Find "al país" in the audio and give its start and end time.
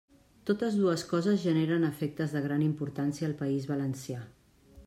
3.29-3.73